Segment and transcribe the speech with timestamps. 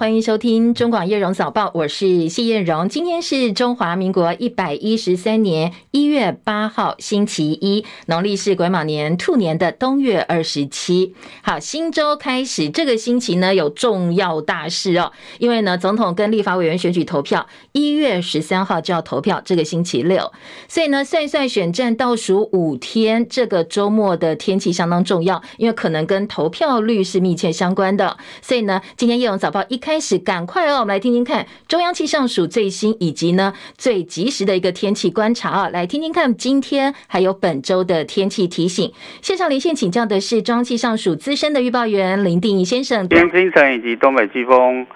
[0.00, 2.88] 欢迎收听中广叶荣早报，我是谢燕荣。
[2.88, 11.14] 今天是中华民国一百一十三年一月八号，星期一，农历是癸卯年兔年的冬月二十七。
[11.42, 20.32] 好，新周开始，这个星期呢有重要大事哦，因为呢总统跟立法委员选举投票一月十三号就要投票，这个星期六，
[20.66, 29.89] 所以呢算一算选战倒数五天，这个周末的天气相当重要，因为可能跟投票率是密切相关的，所以呢今天叶荣早报一开。
[29.90, 30.78] 开始，赶快哦！
[30.78, 38.92] 我们来听听看中央气象署最新以及呢最及时的一个天气观察啊，来听听看今天还有本周的天气提醒。
[39.20, 43.08] 线上连线请教的是中央气象署资深的预报员林定仪先生。
[43.08, 44.86] 今天清晨以及东北季风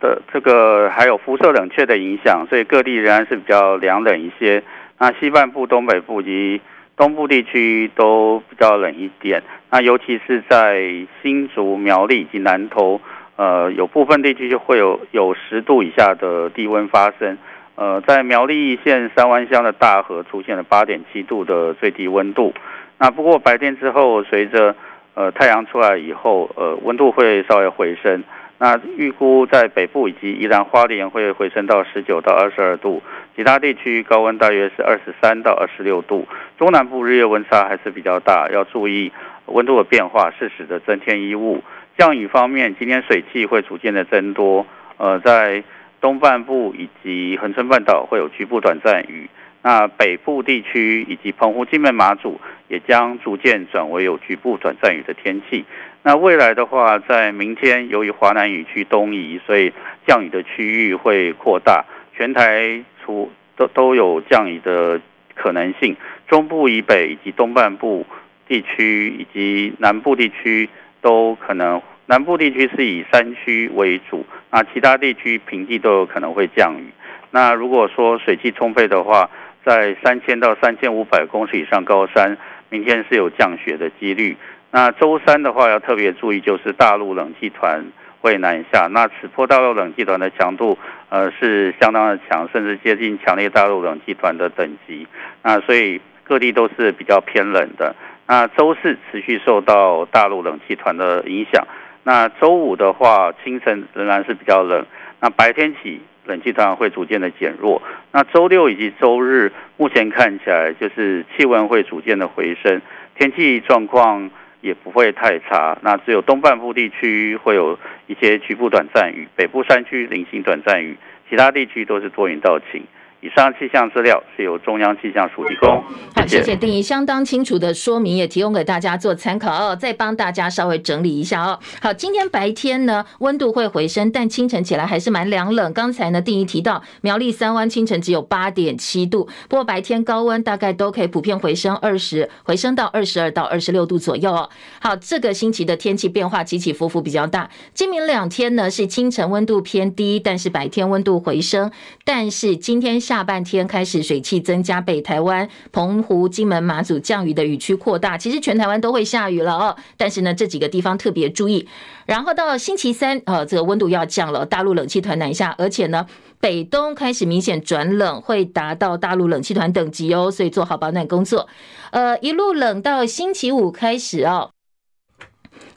[0.00, 4.64] 的这个还有辐射冷却的影响，所以各地仍然是比较凉冷一些。
[4.98, 6.62] 那西半部、东北部及
[6.96, 9.42] 东部地区都比较冷一点。
[9.70, 10.80] 那尤其是在
[11.22, 12.98] 新竹、苗栗以及南投。
[13.40, 17.38] 呃，有部分地区就会有有十度以下的低温发生。
[17.74, 22.52] 呃，在苗栗县三湾乡的大河出现了八点七度的最低温度。
[22.98, 24.76] 那不过白天之后，随着
[25.14, 28.22] 呃太阳出来以后，呃温度会稍微回升。
[28.58, 33.02] 那预估在北部以及宜兰花莲会回升到十九到二十二度，
[33.34, 36.28] 其他地区高温大约是二十三到二十六度。
[36.58, 39.10] 中南部日夜温差还是比较大，要注意
[39.46, 41.62] 温度的变化，适时的增添衣物。
[42.00, 45.62] 降雨方面，今天水汽会逐渐的增多，呃，在
[46.00, 49.28] 东半部以及恒春半岛会有局部短暂雨，
[49.60, 55.66] 那北部地区以及澎湖、金门、马祖也将逐渐转为有局部短暂雨的天气。
[56.02, 59.70] 那未来的话，在明天由于华南雨区东移，所以
[60.06, 61.84] 降雨的区域会扩大，
[62.16, 64.98] 全台除都都有降雨的
[65.34, 65.94] 可能性。
[66.26, 68.06] 中部以北以及东半部
[68.48, 70.66] 地区以及南部地区
[71.00, 71.80] 都可能。
[72.06, 76.86] 南部地区是以山区为主，那其他地区平地都有可能会降雨。
[77.30, 79.30] 那如果说水汽充沛的话，
[79.64, 82.36] 在三千到三千五百公尺以上高山，
[82.68, 84.36] 明天是有降雪的几率。
[84.72, 87.84] 那周三的话要特别注意，就是大陆冷气团
[88.20, 88.88] 会南下。
[88.90, 90.76] 那此波大陆冷气团的强度，
[91.10, 95.06] 呃，是相当的强，甚至接近强烈大陆冷气团的等级。
[95.44, 97.94] 那所以各地都是比较偏冷的。
[98.30, 101.66] 那周四持续受到大陆冷气团的影响。
[102.04, 104.86] 那周五的话，清晨仍然是比较冷。
[105.18, 107.82] 那白天起，冷气团会逐渐的减弱。
[108.12, 112.80] 那周六以及周日，目前看起来就是气温会逐渐的回升，
[113.16, 114.30] 天气状况
[114.60, 115.76] 也不会太差。
[115.82, 117.76] 那只有东半部地区会有
[118.06, 120.96] 一些局部短暂雨，北部山区零星短暂雨，
[121.28, 122.84] 其他地区都是多云到晴。
[123.22, 125.82] 以上气象资料是由中央气象署提供。
[126.14, 129.76] 好，谢谢定仪相当清楚的说明，也提供给大家做参考哦。
[129.76, 131.58] 再帮大家稍微整理一下哦。
[131.82, 135.70] 好，今天白天呢温度会回升，但清晨起来还是蛮凉冷。
[135.74, 144.48] 刚才呢定仪提到苗栗三湾清晨只有八点七度，不过白天高温大概都可以普遍回升二十，回升到二十二到二十六度左右哦。
[144.80, 147.50] 好，这个星期的天气变化起起伏伏比较大。
[147.74, 151.70] 今明两天呢是清晨温度偏低，但是白天温度回升。
[152.02, 152.98] 但是今天。
[153.10, 158.16] 下半天开始水汽增加，北台湾、澎湖、金门、马祖降雨的雨区扩大。
[158.16, 161.66] 其实全台湾都会下雨了哦，但是呢，这几个地方特别注意。
[162.06, 166.06] 然后到星期三，呃，这个温度要降了，大陆冷气团南下，而且呢，
[166.38, 171.48] 北东开始明显转冷，会达到大陆冷气团等级哦，所以做好保暖工作。
[171.90, 174.52] 呃，一路冷到星期五开始哦。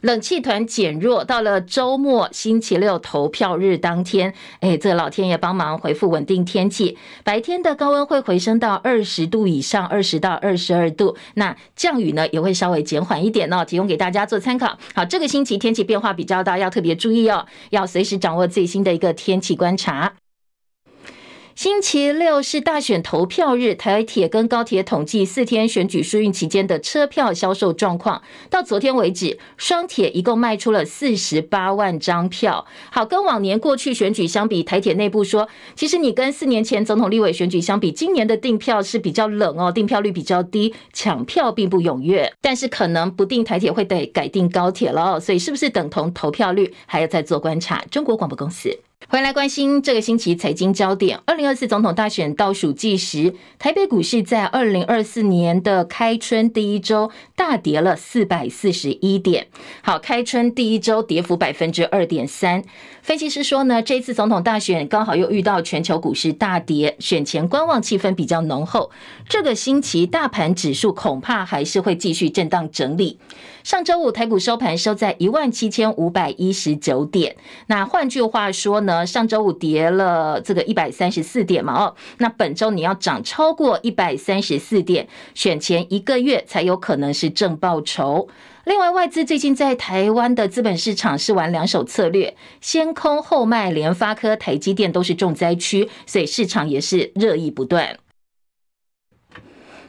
[0.00, 11.16] 冷气团减弱，到了周末星期六投票日当天，哎，这老天爷帮忙回复稳定天气，白天的高温会回升到二十度以上，二十到二十二度。
[11.34, 14.78] 那降雨呢也会稍微减缓一点哦，提供给大家做参考。
[14.94, 20.14] 好，这个星期天气变化比较大，要特别注意哦，要随时掌握最新的一个天气观察。
[21.54, 28.20] 星期六是大选投票日，台铁跟高铁统计四天选举输运期间的车票销售状况。
[28.50, 32.66] 到昨天为止，双铁一共卖出了四十八万张票。
[32.90, 42.32] 好，跟往年过去选举相比，台铁内部说，其实你跟四年前总统、立委选举相比，今年的订票是比较冷哦，订票率比较低，抢票并不踊跃。
[42.40, 47.84] 但是可能不定台铁会得改订高铁了，所以是不是等同投票率，还要再做观察。
[47.92, 48.76] 中国广播公司。
[49.08, 51.20] 回来关心这个星期财经焦点。
[51.26, 59.48] 二零二四总统大选倒数计时，台北股市在二零二四年的开春第一周大跌了四百四十一点。
[59.82, 62.62] 好，开春第一周跌幅百分之二点三。
[63.02, 68.90] 分析师说呢，这次总统大选刚好又遇到全球股市大跌，选前观望气氛比较浓厚。
[69.28, 73.18] 这个星期大盘指数恐怕还是会继续震荡整理。
[73.64, 77.34] 上周五台股收盘收在一万七千五百一十九点。
[77.68, 88.28] 那换句话说呢，上周五跌了这个一百三十四点嘛，哦，那本周你要涨超过一百三十四点，选前一个月才有可能是正报酬。
[88.64, 97.96] 另外，外资最近在台湾的资本市场是玩两手策略，先空后卖，联发科、台积电都是重灾区，所以市场也是热议不断。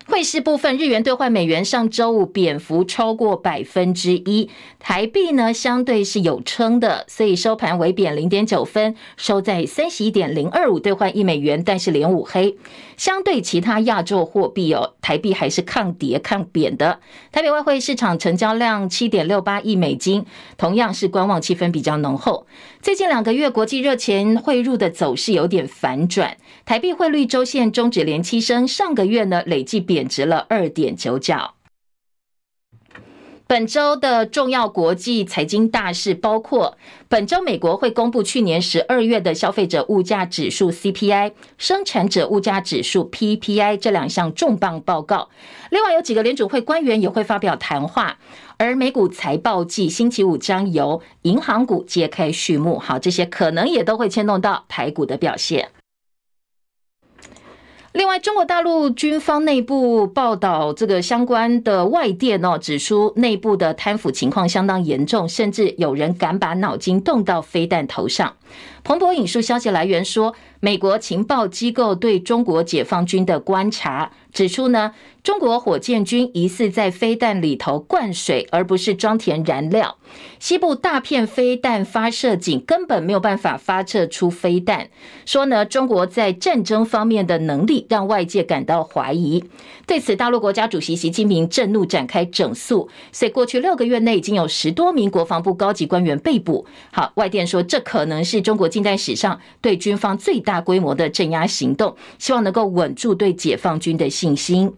[0.08, 12.56] 汇市部分，日元兑换美元上周五贬幅超过百分之一，台币呢相对是有撑的，所以收盘微贬零点九分，收在三十一点零二五兑换一美元，但是连五黑。
[12.98, 17.00] 相对其他亚洲货币哦，台币还是抗跌抗贬的。
[17.32, 20.26] 台北外汇市场成交量七点六八亿美金，
[20.56, 22.46] 同样是观望气氛比较浓厚。
[22.82, 31.54] 最近两个月国际热钱汇入的走势有点反转，台币汇率周线终止连七升，上个月呢累计贬值了二点九角。
[33.46, 36.76] 本周的重要国际财经大事包括：
[37.08, 45.30] 本周美国会公布去年十二月的消费者物价指数 CPI、生产者物价指数 PPI 这两项重磅报告。
[45.70, 48.18] 另外有几个联储会官员也会发表谈话。
[48.58, 52.80] 而美股财报季星期五将由银行股揭开序幕。
[52.80, 55.70] 好，这些可能也都会牵动到台股的表现。
[57.96, 68.36] 另外，中国大陆军方内部报道，这个相关的外电哦，指出内部的贪腐情况相当严重，甚至有人敢把脑筋动到飞弹头上。
[68.84, 74.92] 彭博引述消息来源说，美国情报机构对中国解放军的观察指出呢，
[75.24, 79.98] 中国火箭军疑似在飞弹里头灌水，而不是装填燃料。
[80.40, 84.90] 西部大片飞弹发射井根本没有办法发射出飞弹。
[85.26, 89.44] 说呢，中国在战争方面的能力让外界感到怀疑。
[89.88, 92.90] 对此，大陆国家主席习近平震怒，展开整肃。
[93.12, 96.66] 所以过去六个月内已经有十多名国防部高级官员被捕。
[96.92, 104.72] 好，外电说这可能是中国近代史上对军方最大规模的镇压行动，希望能够稳住对解放军的信心。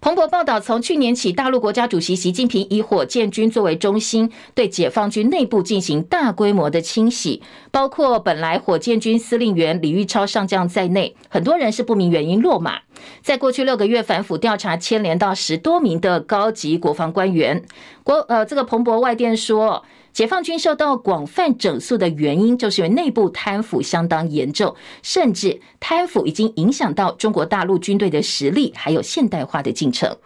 [0.00, 12.80] 彭博报道，从去年起，大陆国家主席习近平以火箭军作为中心，对解放军内部进行大规模的清洗，包括本来火箭军司令员李玉超上将在内，很多人是不明原因落马。
[13.20, 17.62] 在过去六个月，反腐调查牵连到十多名的高级国防官员。
[18.02, 19.84] 国呃，这个彭博外电说。
[20.12, 30.16] 解放军受到广泛整肃的原因，就是因为内部贪腐相当严重，甚至贪腐已经影响到中国大陆军队的实力，还有现代化的进程。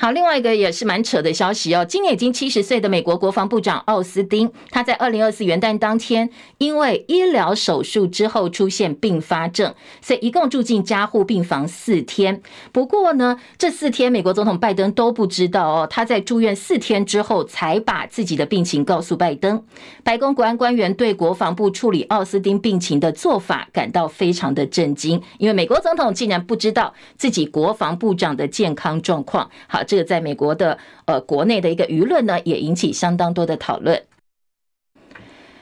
[0.00, 1.84] 好，另外一个也是蛮扯的消息哦。
[1.84, 12.40] 今年已经七十岁的美国国防部长奥斯汀，他在二零二四元旦当天，因为医疗手术之后出现并发症，所以一共住进加护病房四天。
[12.70, 15.86] 不过呢，这四天美国总统拜登都不知道哦。
[15.90, 19.60] 他在住院四天之后，才把自己的病情告诉拜登。
[20.04, 29.50] 白宫国安官员对国防部处理奥斯汀病情的做法感到非常的震惊，因为美国总统竟然不知道自己国防部长的健康状况。
[29.66, 29.82] 好。
[29.88, 34.02] 这个在美国的呃国内的一个舆论呢，也引起相当多的讨论。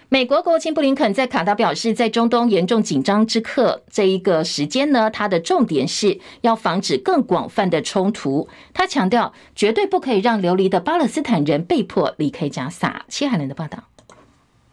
[0.08, 8.48] 美国国务卿布林肯在卡达表示，在中东严重紧张之刻这一个时间呢，他的重点是要防止更广泛的冲突。
[8.72, 13.04] 他强调，绝对不可以让流离的巴勒斯坦人被迫离开加萨。
[13.08, 13.84] 谢海伦的报道。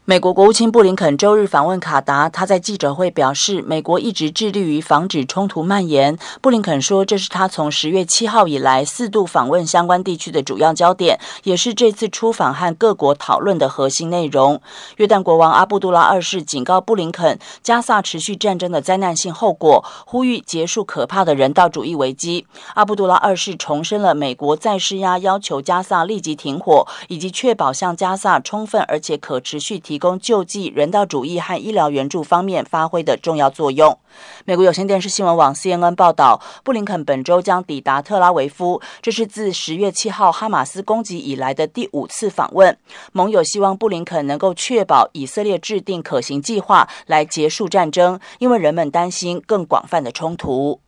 [0.05, 6.17] 美国国务卿布林肯周日访问卡达，他在记者会表示，美国一直致力于防止冲突蔓延。
[6.41, 14.61] 布林肯说，这是他从十月七号以来四度访问相关地区的主要焦点，也是这次出访和各国讨论的核心内容。
[14.97, 22.45] 约旦国王阿布杜拉二世警告布林肯，加萨持续战争的灾难性后果，呼吁结束可怕的人道主义危机。
[22.73, 29.92] 阿布杜拉二世重申了美国在施压，要求加萨立即停火，以及确保向加萨充分而且可持续提。
[29.93, 33.95] 提供救济、人道主义和医疗援助方面发挥的重要作用。
[34.43, 42.75] 美国有线电视新闻网 CNN 报道，布林肯本周将抵达特拉维夫，这是自十月七号哈马斯攻击以来的第五次访问。
[43.11, 50.81] 盟友希望布林肯能够确保以色列制定可行计划来结束战争，因为人们担心更广泛的冲突。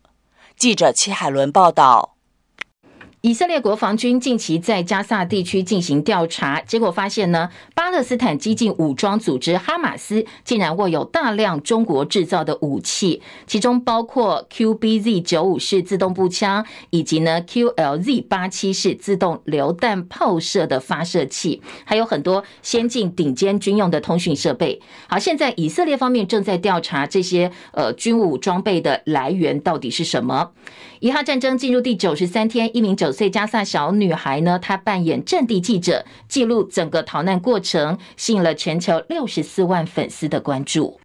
[0.58, 2.15] 记者戚海伦报道。
[3.26, 24.80] 以色列国防军近期在加萨地区进行调查，结果发现呢，巴勒斯坦激进武装组织哈马斯竟然握有大量中国制造的武器，其中包括 QBZ 九五式自动步枪，以及呢 QLZ 八七式自动榴弹炮射的发射器，还有很多先进顶尖军用的通讯设备。
[25.08, 30.52] 好，现在以色列方面正在调查这些呃军武装备的来源到底是什么。
[31.00, 41.00] 以哈战争进入第九十三天，一名九岁加萨小女孩呢，她扮演阵地记者，记录整个逃难过程，吸引了全球六十四万粉丝的关注。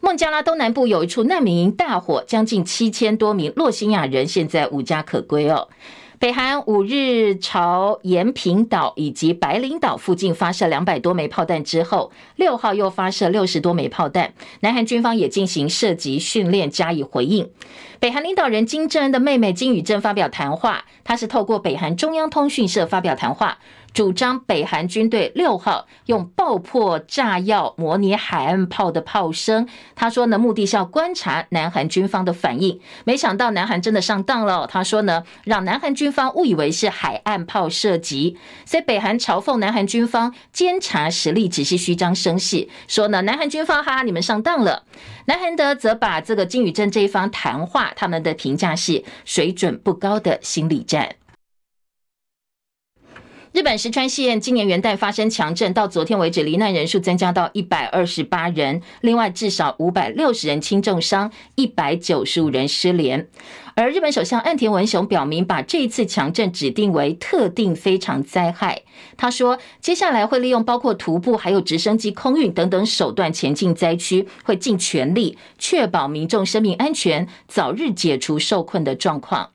[0.00, 5.68] 孟加拉东南部有一处难民营大火，将近七千多名洛辛亚人现在无家可归哦。
[6.18, 14.32] 北韩五日朝延平岛以及白领岛附近发射两百多枚炮弹之后，六号又发射六十多枚炮弹。
[14.60, 17.50] 南韩军方也进行射击训练加以回应。
[17.98, 23.58] 北韩领导人金正恩的妹妹金宇正发表谈话，她是透过北韩中央通讯社发表谈话。
[23.94, 32.80] 主张北韩军队六号用爆破炸药模拟海岸炮的炮声，他说呢，目的是要观察南韩军方的反应。
[33.04, 38.36] 没想到南韩真的上当了，他说呢，让南韩军方误以为是海岸炮射击，
[38.66, 44.82] 所以北韩嘲讽南韩军方监察实力只是虚张声势，说呢，南韩军方哈哈，你们上当了。
[45.26, 51.14] 南韩德则把这个金宇镇这一方谈话，他们的评价是水准不高的心理战。
[53.54, 63.28] 日本石川县今年元旦发生强震，到昨天为止罹难人数增加到一百二十八人，另外至少五百六十人轻重伤，一百九十五人失联。
[63.76, 68.82] 而日本首相岸田文雄表明，把这一次强震指定为特定非常灾害。
[69.16, 79.50] 他说，接下来会利用包括徒步、还有直升机空运等等手段前进灾区，会尽全力确保民众生命安全，早日解除受困的状况。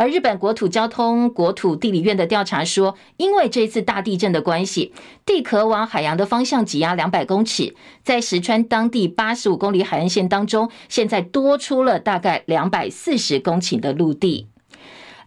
[0.00, 4.94] 而日本国土交通国土地理院的调查说，因为这次大地震的关系，
[5.26, 14.46] 地壳往海洋的方向挤压两百公尺，在石川当地八十五公里海岸线当中，现在多出了大概两百四十公顷的陆地。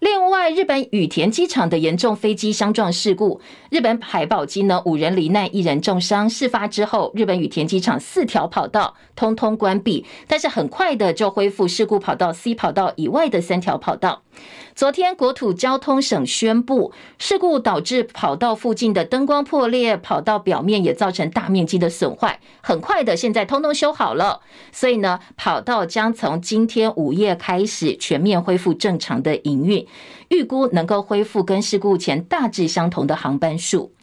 [0.03, 6.29] 另外，日本羽田机场的严重飞机相撞事故，日本海保机呢，五人罹难，一人重伤。
[6.29, 14.23] 事发之后，日本羽田机场四条跑道通通关闭，但是很快的就恢复事故跑道 C 跑道以外的三条跑道。
[14.75, 22.39] 昨天，国土交通省宣布，事故导致跑道附近的灯光破裂，跑道表面也造成大面积的损坏。
[22.59, 24.41] 很快的，现在通通修好了，
[24.73, 29.85] 所以呢，跑道将从今天午夜开始全面恢复正常的营运，
[30.29, 33.93] 预估能够恢复跟事故前大致相同的航班数。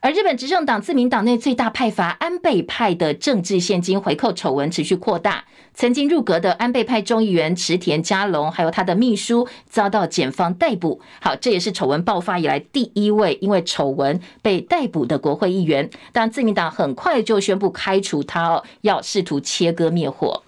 [0.00, 11.00] 而日本执政党自民党内最大派阀安倍派的政治献金回扣丑闻持续扩大，曾经入阁的安倍派众议员池田佳龙，还有他的秘书遭到检方逮捕。
[11.22, 15.88] 好，这也是丑闻爆发以来第一位因为丑闻被逮捕的国会议员。
[16.12, 20.42] 但自民党很快就宣布开除他哦，要试图切割灭火。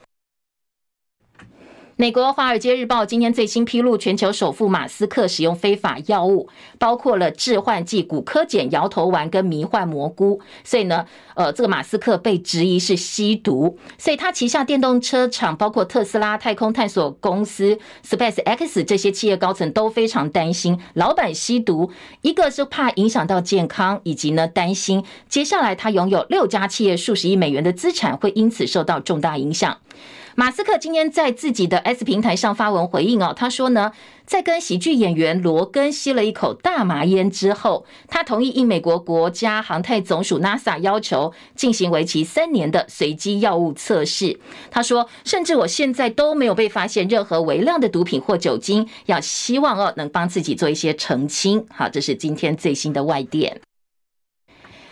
[1.98, 6.46] 美国《华尔街日报》今天最新披露，全球首富马斯克使用非法药物，
[6.78, 10.38] 包括了致幻剂、骨科碱、摇头丸跟迷幻蘑菇。
[10.62, 29.78] 所以呢，呃，这个马斯克被质疑是吸毒，所以他旗下电动车厂，包括特斯拉、太空探索公司 SpaceX 这些企业高层都非常担心老板吸毒，一个是怕影响到健康，以及呢担心接下来他拥有六家企业数十亿美元的资产会因此受到重大影响。
[30.38, 33.92] 马斯克今天在自己的 S 平台上发文回应哦，他说呢，
[34.26, 44.38] 在跟喜剧演员罗根吸了一口大麻烟之后，他同意应美国国家航太总署 NASA 要求进行为期三年的随机药物测试。
[44.70, 51.64] 他说，甚至我现在都没有被发现任何微量的毒品或酒精，要希望哦能帮自己做一些澄清。
[51.70, 53.58] 好，这是今天最新的外电。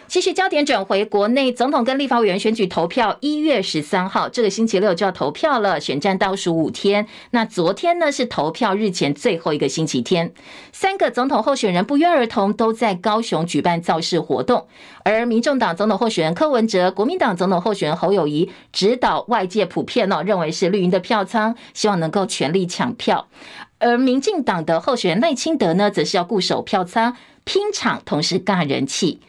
[0.06, 7.06] 继续焦点转回国内，总统跟立法委员选举投票，一月十三号这个星期六就要投票了，选战倒数五天。
[7.30, 10.32] 那昨天呢是投票日前最后一个星期天，
[10.72, 14.68] 三个总统候选人不约而同都在高雄举办造势活动，
[15.04, 23.26] 而民众党总统候选人柯文哲、国民党总统候选人侯友宜指导外界普遍哦认为是绿营的票仓，希望能够全力抢票，
[23.78, 29.20] 而民进党的候选人赖清德呢，则是要固守票仓拼场，同时尬人气。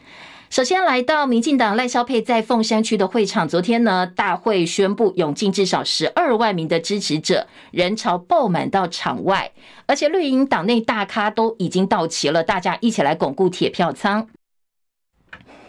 [0.48, 9.52] 首先来到民进党赖萧佩在凤山区的会场，昨天呢，大会宣布涌进至少十二万名的支持者，人潮爆满到场外，
[9.86, 14.28] 而且绿营党内大咖都已经到齐了，大家一起来巩固铁票仓。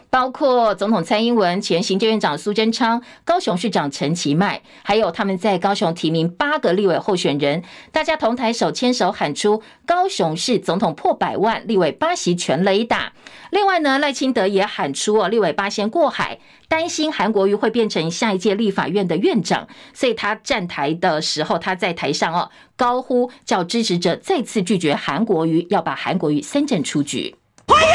[0.10, 13.14] 包括总统蔡英文、前行政院长苏贞昌、高雄市长陈其迈，还有他们在高雄提名八个立委候选人，大家同台手牵手喊出“高雄市总统破百万，立委八席全雷打”。
[13.52, 27.36] 另外呢，赖清德也喊出哦，立委八仙过海，担心韩国瑜会变成下一届立法院的院长，所以他站台的时候，他在台上哦高呼，叫支持者再次拒绝韩国瑜，要把韩国瑜三振出局。
[27.68, 27.90] 欢迎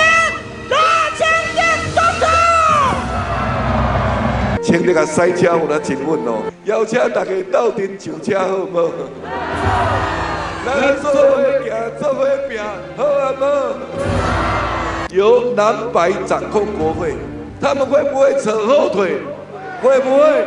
[0.71, 0.76] 赖
[1.16, 1.26] 清
[1.57, 1.62] 德
[4.72, 8.88] 请那个塞车我来请问哦，邀请大家到底上车好唔好？
[10.64, 11.20] 来做伙
[11.62, 12.58] 行，做伙拼，
[12.96, 13.44] 好啊好？
[15.10, 17.14] 由蓝白掌控国会，
[17.60, 19.18] 他们会不会扯后腿？
[19.82, 20.46] 会不会？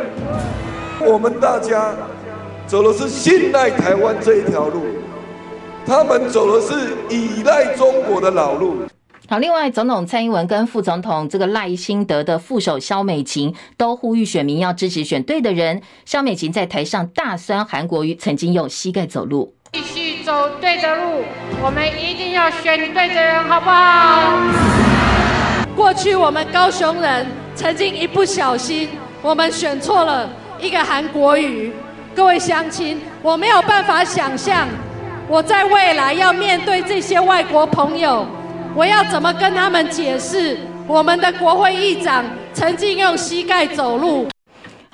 [1.08, 1.94] 我们大家
[2.66, 4.86] 走的是信赖台湾这一条路，
[5.86, 6.74] 他们走的是
[7.10, 8.78] 依赖中国的老路。
[9.28, 15.82] 好，另外，总统蔡英文跟副总统这个赖清德的副手萧美琴都呼吁选民要支持选对的人。
[16.04, 19.52] 萧美琴在台上大酸韩国瑜曾经用膝盖走路。
[19.72, 21.24] 继续走对的路，
[21.60, 24.38] 我们一定要选对的人，好不好？
[25.74, 28.88] 过去我们高雄人曾经一不小心，
[29.22, 30.30] 我们选错了
[30.60, 31.72] 一个韩国瑜。
[32.14, 34.68] 各位乡亲，我没有办法想象，
[35.26, 38.24] 我在未来要面对这些外国朋友，
[38.76, 44.28] 我要怎么跟他们解释我们的国会议长曾经用膝盖走路？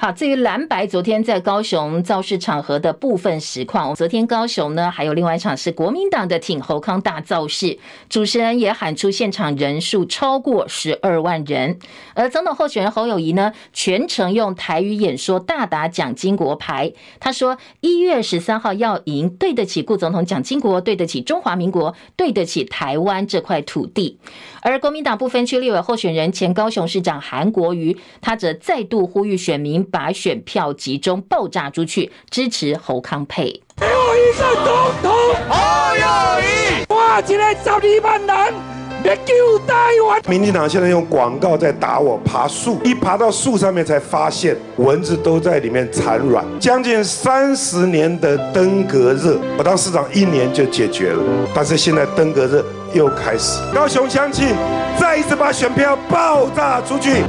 [0.04, 7.78] 好，至于蓝白昨天在高雄造势场合的部分实况，昨天高雄呢还有另外一场是国民党的挺侯康大造势，
[8.09, 11.78] 主持人也喊出现场人数超过十二万人，
[12.14, 16.92] 而总统候选人侯友谊呢全程用台语演说，大打蒋经国牌。
[17.21, 24.18] 他说一月十三号要赢，对得起顾总统蒋经国，对得起中华民国，对得起台湾这块土地。
[24.62, 29.87] 而国民党不分区立委候选人前高雄市长韩国瑜，他则再度呼吁选民。
[29.92, 33.62] 把选票集中爆炸出去，支持侯康配。
[33.76, 34.66] 给我一个总
[35.02, 35.12] 统
[35.50, 36.92] 侯友谊！
[36.94, 38.54] 哇，今天十二万人
[39.02, 39.75] 别救台
[40.08, 40.22] 湾！
[40.28, 46.42] 民进党现在用广告在打我，爬树，一爬到树上面才发现蚊子都在里面产卵。
[46.58, 51.22] 将近三十年的登革热，我当市长一年就解决了，
[51.54, 53.61] 但是现在登革热又开始。
[53.75, 54.54] 高雄乡亲，
[54.99, 57.25] 再一次把选票爆炸出去。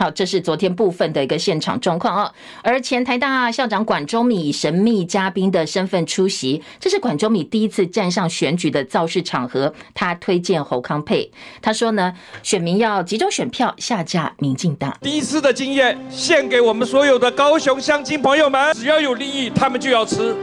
[0.00, 2.32] 好，这是昨天部分的一个现场状况哦。
[2.62, 9.74] 而前台大校长管中闵以神秘嘉宾的身份出席，这是管中闵第一次站上选举的造势场合。
[9.92, 11.30] 他推荐侯康配，
[11.60, 14.96] 他说呢，选民要集中选票下架民进党。
[15.02, 20.34] 第一次的经验献给我们所有的高雄乡亲朋友们，只要有利益，他们就要吃，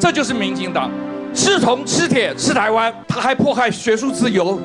[0.00, 0.90] 这就是民进党，
[1.34, 4.58] 吃铜吃铁吃台湾，他还迫害学术自由，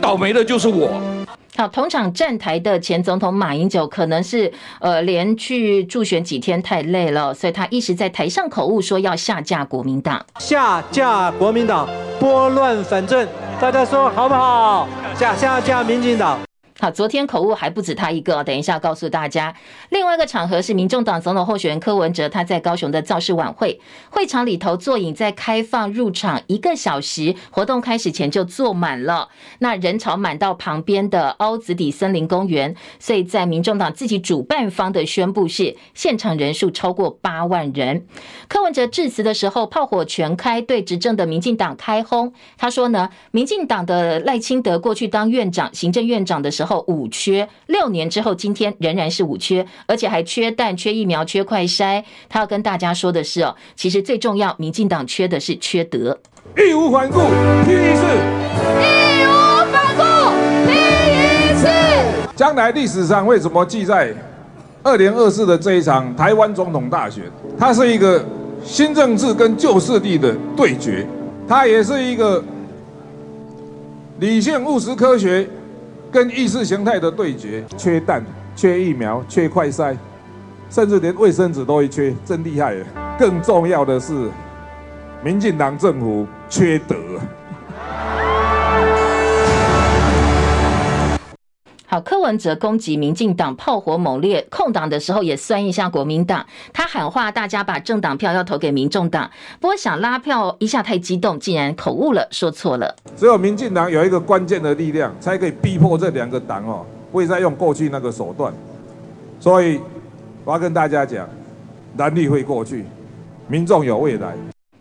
[0.00, 0.98] 倒霉的就是我。
[1.58, 11.88] 好，同场站台的前总统马英九可能是呃连续助选几天太累了，所以他一时在台上口误说要下架国民党，下架国民党，
[12.20, 13.26] 拨乱反正，
[13.60, 14.86] 大家说好不好？
[15.16, 16.38] 下下架民进党。
[16.80, 19.52] 好，昨天口误还不止他一个，等一下告诉大家。
[19.88, 38.06] 另外一个场合是民众党总统候选人柯文哲，他在高雄的造势晚会，会场里头座椅在开放入场一个小时，活动开始前就坐满了，那人潮满到旁边的凹子底森林公园，所以在民众党自己主办方的宣布是现场人数超过八万人。
[38.46, 46.67] 柯文哲致辞的时候炮火全开，对执政的民进党开轰，他说呢，民进党的赖清德过去当院长、行政院长的时候。
[46.68, 52.04] 后五缺，六年之后，今天仍然是五缺，而且还缺蛋、缺疫苗、缺快筛。
[52.28, 56.18] 他要跟大家说的是哦，其实最重要，民进党缺的是缺德。
[56.58, 57.20] 义无反顾，
[57.64, 58.04] 拼一次；
[58.82, 59.32] 义无
[59.72, 60.02] 反顾，
[60.66, 61.66] 拼一次。
[62.36, 64.12] 将来历史上为什么记载
[64.82, 67.24] 二零二四的这一场台湾总统大选？
[67.58, 68.22] 它是一个
[68.62, 71.06] 新政治跟旧势力的对决，
[71.48, 72.44] 它也是一个
[74.20, 75.48] 理性务实科学。
[76.10, 78.24] 跟意识形态的对决，缺蛋、
[78.56, 79.96] 缺疫苗、缺快筛，
[80.70, 82.76] 甚至连卫生纸都会缺，真厉害！
[83.18, 84.30] 更重要的是，
[85.22, 86.96] 民进党政府缺德。
[91.90, 96.44] 好，柯文哲攻击民进党炮火猛烈，空档的时候也酸一下国民党。
[96.70, 102.94] 他喊话大家把政党票要投给民众党，不过想拉票一下太激动，竟然口误了，说错了。
[103.16, 108.52] 只有民进党有一个关键的力量，才可以逼迫这两个党哦，不会再用过去那个手段。
[109.40, 109.80] 所以
[110.44, 111.26] 我要跟大家讲，
[111.96, 112.84] 蓝绿会过去，
[113.46, 114.34] 民众有未来。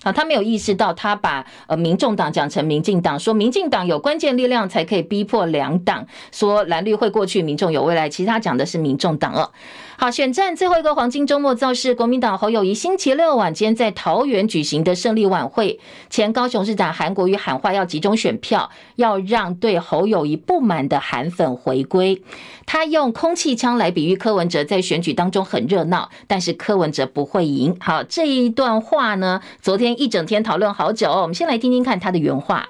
[0.08, 8.08] 好，他没有意识到他把呃民众党讲成民进党，说民进党有关键力量才可以逼迫两党，说蓝绿会过去，民众有未来。
[8.08, 9.52] 其实他讲的是民众党了。
[10.00, 22.22] 好，选战最后一个黄金周末造势，国民党侯友谊星期六晚间在桃园举行的胜利晚会，前高雄市长韩国瑜喊话要集中选票，要让对侯友谊不满的韩粉回归。
[22.68, 27.76] 他用空气枪来比喻柯文哲在选举当中很热闹，但是柯文哲不会赢。
[27.80, 31.24] 好，这一段话呢，昨天一整天讨论好久哦。
[31.24, 32.68] 我们先来听听看他的原话：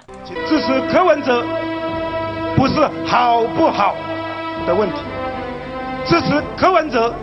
[0.47, 1.45] 支持柯文哲
[2.55, 3.93] 不是好不好
[4.65, 4.95] 的问题。
[6.09, 7.13] 支持柯文哲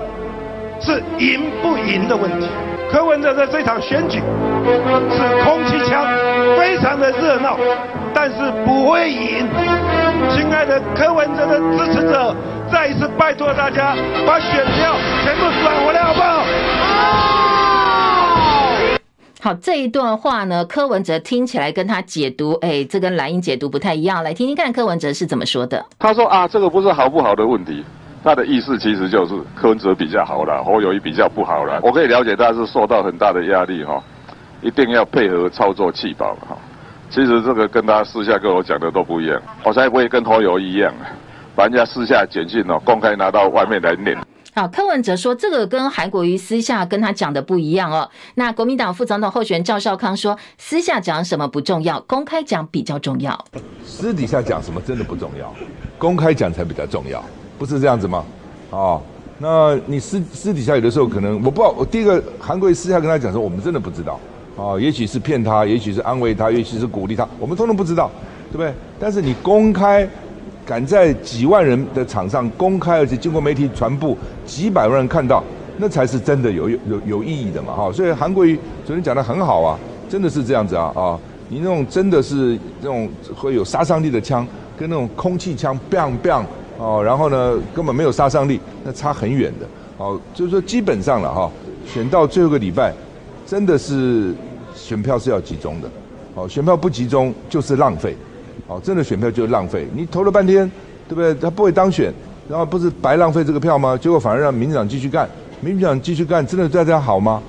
[0.80, 2.46] 是赢不赢的问题。
[2.90, 6.06] 柯文哲的这场选举是空气枪，
[6.58, 7.58] 非常的热闹，
[8.14, 9.48] 但是不会赢。
[10.30, 12.36] 亲爱的柯文哲的支持者，
[12.70, 14.94] 再一次拜托大家把选票
[15.24, 16.44] 全部转回来，好不好？
[19.40, 24.22] 好，这一段话呢，柯文哲听起来跟他解读，哎，这跟蓝营解读不太一样。
[24.22, 25.84] 来听听看柯文哲是怎么说的。
[25.98, 27.84] 他说啊，这个不是好不好的问题。
[28.24, 31.78] 他的意思其实就是柯文哲比较好了，侯友宜比较不好了。
[31.82, 34.02] 我可以了解他是受到很大的压力哈，
[34.62, 36.56] 一定要配合操作气保哈。
[37.10, 40.90] 其实这个跟他私下跟我讲的都不一样，我才不会跟侯友宜一样，
[41.54, 44.16] 把人家私下简讯哦公开拿到外面来念。
[44.54, 48.08] 好，柯文哲说这个跟韩国瑜私下跟他讲的不一样哦。
[48.36, 53.38] 那国民党副总统候选人赵少康说，私下讲什么不重要，公开讲比较重要。
[53.84, 55.52] 私底下讲什么真的不重要，
[55.98, 57.22] 公开讲才比较重要。
[57.64, 58.24] 不是这样子吗？
[58.70, 59.00] 哦，
[59.38, 61.74] 那你私私底下有的时候可能我不知道。
[61.78, 64.20] 我第一个韩国瑜私下跟他讲说，我们真的不知道。
[64.56, 68.10] 哦，也许是骗他，也许是安慰他，也许是鼓励他，我们通通不知道，
[68.52, 68.72] 对不对？
[69.00, 70.08] 但是你公开
[70.66, 75.42] 敢在几万人的场上公开，而且经过媒体传播，几百万人看到，
[75.78, 77.72] 那才是真的有有有意义的嘛！
[77.74, 81.18] 哈，所以韩国瑜昨天讲的很好啊，真的是这样子啊啊！
[81.48, 84.46] 你那种真的是那种会有杀伤力的枪，
[84.78, 86.44] 跟那种空气枪，bang bang。
[86.78, 89.66] 哦，然后呢，根本没有杀伤力，那差很远的。
[89.96, 91.50] 哦，就是说基本上了哈，
[91.86, 92.92] 选到最后个礼拜，
[93.46, 94.34] 真的是
[94.74, 95.88] 选票是要集中的。
[96.34, 98.16] 哦，选票不集中就是浪费。
[98.66, 99.86] 哦，真的选票就是浪费。
[99.94, 100.70] 你投了半天，
[101.08, 101.34] 对不对？
[101.34, 102.12] 他不会当选，
[102.48, 103.96] 然后不是白浪费这个票吗？
[103.96, 105.28] 结果反而让民进党继续干，
[105.60, 107.42] 民进党继续干，真的对大家好吗？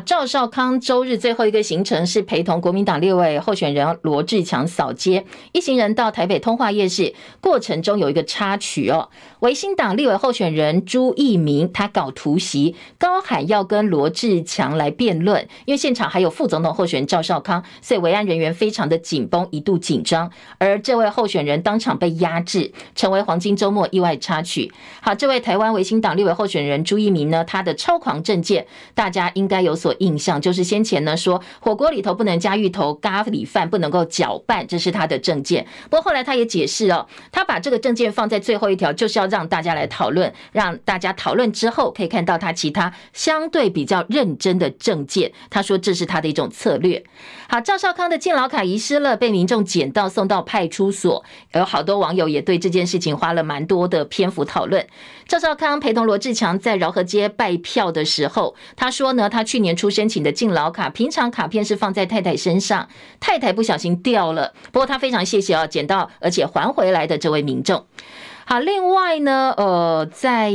[0.00, 9.08] 赵少康周日最后一个行程是陪同国民党六位候选人罗志强扫街，一行人到台北通化夜市，过程中有一个插曲哦。
[9.42, 20.30] 维新党立委候选人朱一鸣他搞突袭，高喊要跟罗志强来辩论，因为现场还有副总统候选人赵少康，所以维安人员非常的紧绷，一度紧张。
[20.58, 24.70] 而这位候选人当场被压制，成为黄金周末意外插曲。
[25.00, 35.66] 好，这位台湾维新党立委候选人朱一鸣呢，他的超狂政见，大家应该有所印象，就是先前呢说火锅里头不能加芋头，咖喱饭不能够搅拌，这是他的政见。
[35.90, 39.31] 不过后来他也解释哦，他把这个政见放在最后一条，就是要。
[39.32, 45.32] 让大家来讨论，让大家讨论之后，可以看到他其他相对比较认真的政见。
[45.48, 47.02] 他说这是他的一种策略。
[47.48, 54.86] 好，赵少康的敬老卡遗失了，被民众捡到送到派出所，有好多网友也对这件事情花了蛮多的篇幅讨论。
[55.26, 67.86] 赵少康陪同罗志强在饶河街拜票的时候，他说呢，他去年初申请的敬老卡，平常卡片是放在太太身上，太太不小心掉了，不过他非常谢谢哦，捡到而且还回来的这位民众。
[68.52, 70.52] 好，另外呢，呃，在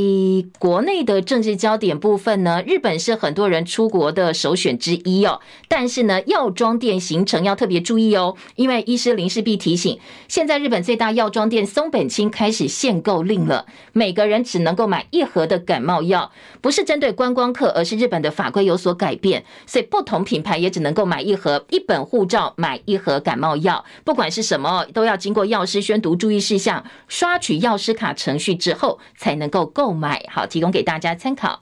[0.60, 5.39] 国内的政治焦点部分呢，日本是很多人出国的首选之一哦。
[5.67, 16.31] 但是呢，药妆店行程要特别注意哦，因为医师林世璧提醒，现在日本最大药妆店松本清开始限购令了，每个人只能够买一盒的感冒药，
[16.62, 31.62] 不是针对观光客，而是日本的法规有所改变，所以不同品牌也只能够买一盒，一本护照买一盒感冒药，不管是什么，都要经过药师宣读注意事项，刷取药师持卡程序之后才能够购买，好，提供给大家参考。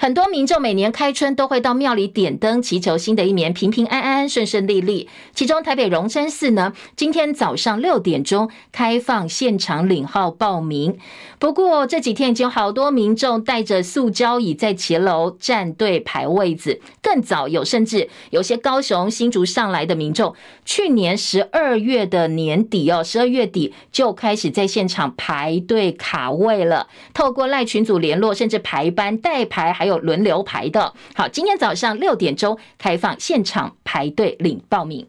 [0.00, 5.10] 很多民众每年开春都会到庙里点灯，祈求新的一年平平安安、顺顺利利。
[5.34, 10.96] 其中台北荣山寺呢，今天早上六点钟开放现场领号报名。
[11.38, 16.80] 不过这几天已经有好多民众带着塑胶椅在骑楼站队排位子。
[17.02, 20.34] 更早有甚至有些高雄新竹上来的民众，
[20.64, 26.88] 去年十二月的年底哦，十二月底就开始在现场排队卡位了。
[27.12, 29.89] 透过赖群组联络，甚至排班代排，还有。
[29.90, 30.94] 有轮流排的。
[31.14, 35.06] 好，今天早上六点钟开放现场排队领报名。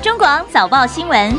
[0.00, 1.36] 中广早报新闻。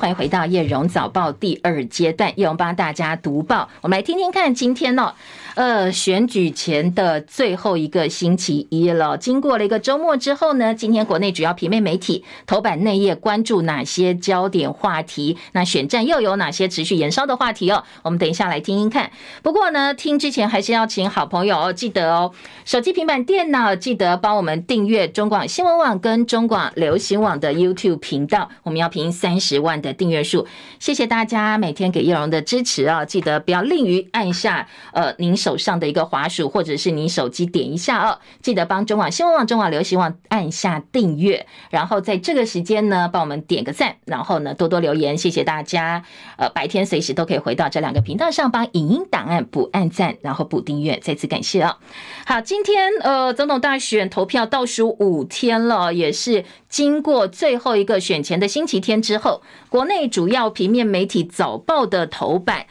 [0.00, 3.68] 欢迎回到叶荣早报第二阶段，叶荣帮大家读报。
[3.80, 5.14] 我们来听听看，今天呢、哦，
[5.58, 9.18] 呃，选举前的最后一个星期一了。
[9.18, 15.36] 经过了一个周末之后呢，今天国内主要平面媒体头版内页关注哪些焦点话题？
[15.50, 17.82] 那选战又有哪些持续延烧的话题哦？
[18.04, 19.10] 我们等一下来听听看。
[19.42, 22.30] 不过呢，听之前还是要请好朋友哦，记得哦，
[22.64, 29.92] 手机、平板、电脑记得帮我们订阅中广新闻网跟中广流行网的 YouTube 频道，我们要评三十万的。
[29.92, 30.46] 订阅数，
[30.78, 33.04] 谢谢大家每天给叶荣的支持啊！
[33.04, 38.18] 记得不要吝于按下呃您手手上的一个滑鼠，或者是你手机点一下哦。
[38.42, 46.04] 记得帮中网新闻网、中网流行网按下订阅，然后在这个时间呢，帮我们点个赞，然后呢多多留言，谢谢大家。
[46.36, 51.78] 呃，白天随时都可以回到这两个频道上，帮影音档案补按赞，然后补订阅，再次感谢啊！
[52.26, 59.40] 好，今天呃总统大选投票倒数五天了，也是经过最后一个选前的星期天之后。
[59.70, 62.64] 国内主要平面媒体早报的头版，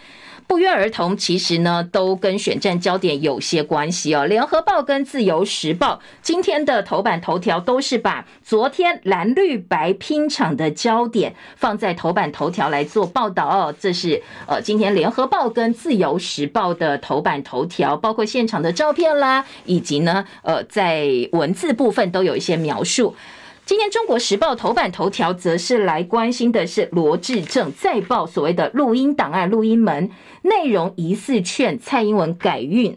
[0.48, 4.26] 不约而同，其实呢都跟选战焦点有些关系哦。
[4.26, 13.76] 联合报跟自由时报今天的头版头条都是把昨天蓝绿白拼场的焦点放在头版头条来做报道哦。
[13.78, 23.14] 这是呃今天联合报跟自由时报的头版头条，包括现场的照片啦，以及呢呃在文字部分都有一些描述。
[23.68, 30.10] 今天《中国时报》头版头条则是来关心的是罗志正再爆所谓的录音档案、录音门
[30.44, 32.96] 内容疑似劝蔡英文改运。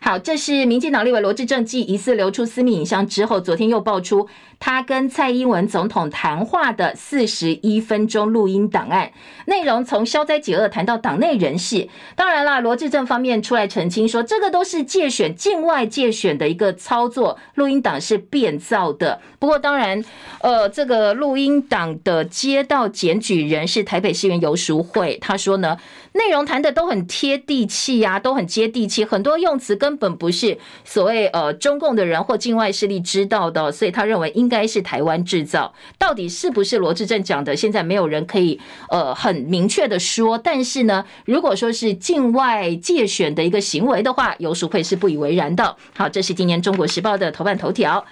[0.00, 4.26] 好，这是民进党立委罗志正继疑似流出私密影像之后，昨天又爆出
[4.64, 9.10] 他跟蔡英文总统谈话的四十一分钟录音档案，
[9.46, 11.88] 内容从消灾解厄谈到党内人事。
[12.14, 19.20] 当然啦，罗志政方面出来澄清说，这个都是借选境外借选的一个操作，录音档是变造的。
[19.40, 20.04] 不过，当然，
[20.42, 25.76] 呃，这个录音档的接到检举人是台北市员游淑慧，他说呢，
[26.12, 29.74] 内容谈的都很贴地气呀、啊，都很接地气，很多用词。
[29.74, 35.72] 根本不是所谓呃中共的人或境外势力知道的，所以他认为应该是台湾制造。
[35.96, 37.56] 到底是不是罗志正讲的？
[37.56, 38.60] 现在没有人可以
[38.90, 40.36] 呃很明确的说。
[40.36, 45.74] 但是呢，如果说是境外借选的一个行为的话，游淑慧是不以为然的。
[45.96, 48.04] 好，这是今年《中国时报》的头版头条。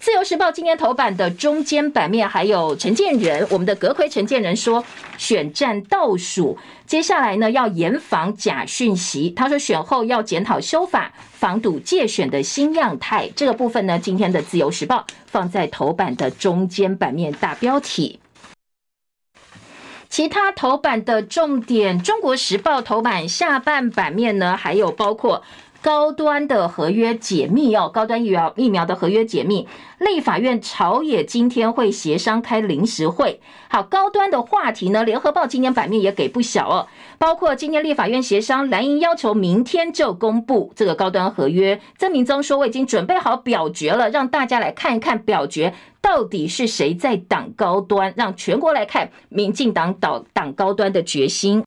[0.00, 4.84] 自由时报今天头版的中间版面，还有陈建仁，我们的阁揆陈建仁说，
[5.16, 6.56] 选战倒数，
[6.86, 9.28] 接下来呢要严防假讯息。
[9.30, 13.28] 他说选后要检讨修法，防堵借选的新样态。
[13.34, 18.20] 这个部分呢，今天的自由时报放在头版的中间版面大标题。
[20.08, 25.42] 其他头版的重点，中国时报头版下半版面呢，还有包括。
[25.80, 33.40] 高端的合约解密哦，高端疫苗疫苗的合约解密，立法院朝野今天会协商开临时会。
[33.68, 41.80] 好，高端的话题呢，联合报今天版面也给不小哦，包括今天立法院协商，蓝营要求明天就公布这个高端合约。
[41.96, 51.62] 曾铭宗说我已经准备好表决了，让大家来看一看表决到底是谁在挡高端，让全国来看民进党挡挡高端的决心。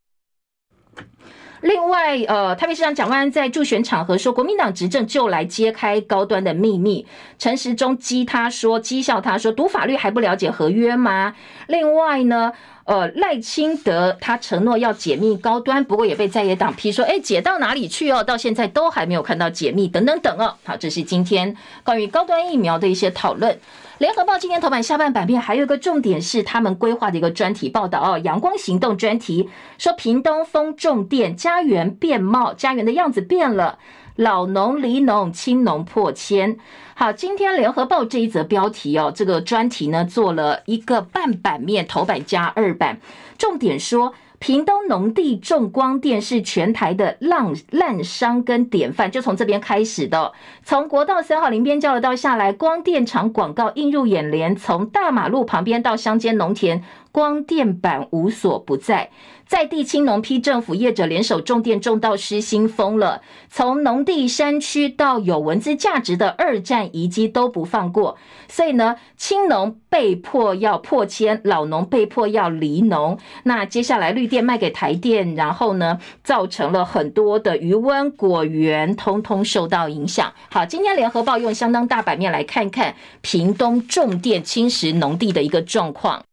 [1.62, 7.06] 另外，呃，台北市长蒋万安在助选场合说，国民党执政就来揭开高端的秘密。
[7.38, 11.36] 陈时中讥他说，讥笑他说，读法律还不了解合约吗？
[11.68, 12.52] 另外呢，
[12.86, 18.24] 呃，赖清德他承诺要解密高端，不过也被在野党批说，哎，解到哪里去哦？
[18.24, 20.56] 到现在都还没有看到解密，等等等哦。
[20.64, 23.60] 好，这是今天关于高端疫苗的一些讨论。
[24.02, 33.78] 联合报今天头版下半版面还有一个重点是他们规划的一个专题报道哦，阳光行动专题说屏东风重电家园变貌，家园的样子变了，
[34.16, 36.58] 老农、离农、青农破千。
[36.96, 43.00] 好，今天联合报这一则标题哦，这个专题呢做了一个半版面，头版加二版，
[43.38, 44.16] 重点说。
[44.42, 50.34] 屏东农地种光电是全台的浪滥商跟典范，就从这边开始的。
[50.64, 56.84] 从国道三号林边交流道下来，光电厂广告映入眼帘，从大马路旁边到乡间农田。
[57.12, 59.10] 光电板无所不在，
[59.46, 73.20] 在地青农批政府业者联手种电种到失心疯了，从农地山区到有文字价值的二战遗迹都不放过，所以呢，青农被迫要破迁，老农被迫要离农。
[73.44, 80.32] 那接下来绿电卖给台电，然后呢，造成了很多的余温果园通通受到影响。
[80.50, 86.24] 好，今天联合报用相当大版面来看看屏东种电侵蚀农地的一个状况。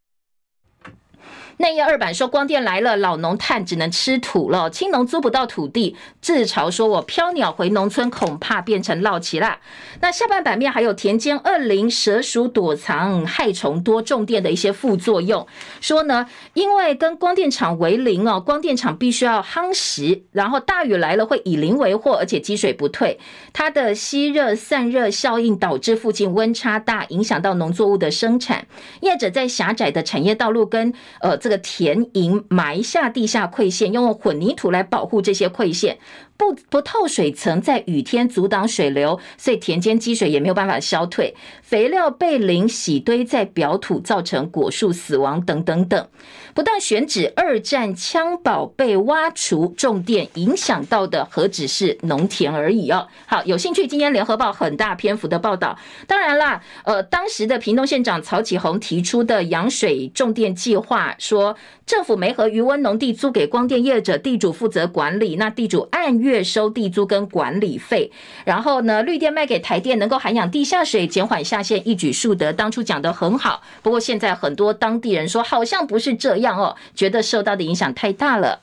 [1.58, 9.58] 内页二版说光电来了，老农炭只能吃土了，青农租不到土地，自嘲说我飘鸟回农村，恐怕变成落旗啦。
[10.00, 15.44] 那下半版面还有田间恶灵、蛇鼠躲藏、害虫多、重电的一些副作用，
[15.80, 23.18] 说呢，因为跟光电厂为邻哦，光电厂必须要夯实，然后大雨来了会以邻为祸，而且积水不退，
[23.52, 28.64] 它的吸热散热效应导致附近温差大，影响到农作物的生产。
[29.00, 31.36] 业者在狭窄的产业道路跟呃。
[31.47, 35.96] 这这个田营埋下地下馈线，用混凝土来保护这些馈线。
[36.38, 41.34] 不不透水层在雨天阻挡水流，所以田间积水也没有办法消退。
[41.60, 46.08] 肥料被淋洗堆在表土，造成果树死亡等等等。
[46.54, 53.08] 不但选址二战枪堡被挖除，重点影响到的何止是农田而已哦。
[53.26, 55.76] 好，有兴趣，今天联合报很大篇幅的报道。
[56.06, 66.27] 当然啦，呃，当时的屏东县长曹启宏提出的养水重电计划，说政府没和余温农地租给光电业者，地主负责管理，那地主按月。
[66.28, 68.12] 月收地租跟管理费，
[68.44, 72.52] 然后呢，绿电卖给台电，能够涵养地下水，减缓下线，一举数得。
[72.52, 78.60] 当初讲得很好，不过现在很多当地人说好像不是这样哦，觉得受到的影响太大了。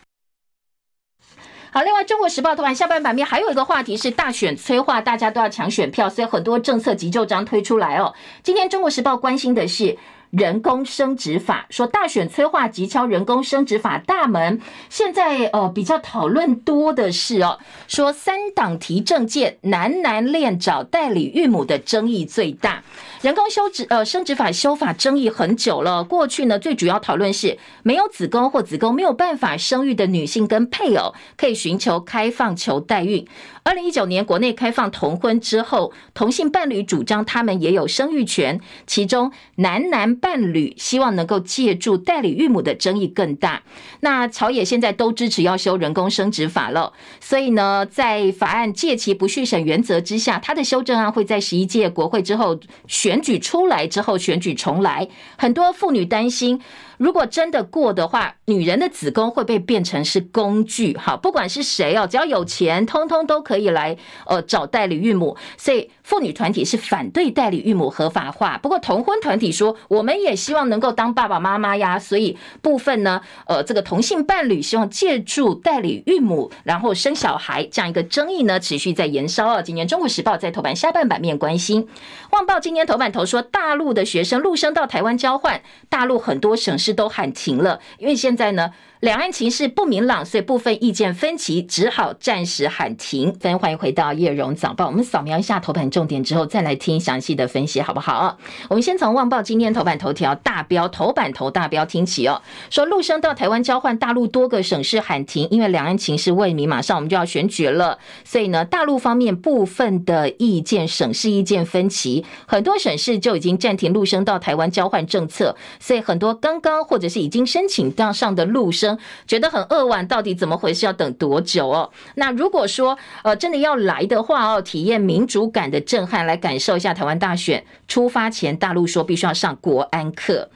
[1.72, 8.14] 好，另外《中国时报》头版下半版面还有一个话题是大选催化，大家都要抢选票，所以很多政策急就章推出来哦。
[8.44, 9.98] 今天《中国时报》关心的是。
[10.38, 22.84] 人工生殖法说大选催化急敲人工生殖法大门，现在呃比较讨论多的是哦，说三党提政见，男男恋找代理育母的争议最大。
[23.26, 33.28] 人工修殖呃生殖法修法争议很久了，过去呢最主要讨论是没有子宫或子宫没有办法生育的女性跟配偶可以寻求开放求代孕。
[33.64, 43.64] 二零一九年国内开放同婚之后，同性伴侣主张他们也有生育权，其中男男伴侣希望能够借助代理孕母的争议更大。
[44.02, 55.08] 那朝野现在都支持要修人工生殖法了，所以呢，在法案届期不续审原则之下，他的修正案会在十一届国会之后选选举出来之后选举重来。
[55.38, 56.60] 很多妇女担心。
[56.98, 65.36] 如果真的过的话，女人的子宫会被变成是工具，哈，不管是谁哦，只要有钱，通通都可以来呃找代理孕母。
[65.58, 71.98] 所以妇女团体是反对代理孕母合法化，不过同婚团体说，我们也希望能够当爸爸妈妈呀。
[72.00, 79.62] 所以部分呢，呃，这个同性伴侣希望借助代理孕母然后生小孩，这样一个争议呢持续在延烧啊。
[79.62, 81.84] 今年《中国时报》在头版下半版面关心，
[82.32, 88.72] 《旺报》今年头版头说，大陆的学生陆生到台湾交换，大陆很多省是都喊停了，因为现在呢。
[89.02, 93.38] 两岸情势不明朗，所以部分意见分歧，只好暂时喊停。
[93.60, 98.38] 欢迎回到叶荣早报，我们扫描一下头版重点之后，再来听详细的分析，好不好？
[98.70, 118.85] 我们先从《旺报》今天头版头条大标头版头大标听起哦，说陆生到台湾交换，大陆多个省市喊停，因为两岸情势未明，马上我们就要选举了，所以呢，大陆方面部分的意见省市意见分歧，很多省市就已经暂停陆生到台湾交换政策，所以很多刚刚或者是已经申请到上的陆生。
[119.28, 120.86] 觉得很扼腕，到底怎么回事？
[120.86, 121.90] 要等多久哦？
[122.16, 130.50] 那如果说呃真的要来的话哦，体验民主感的震撼，来感受一下台湾大选出发前，大陆说必须要上国安课。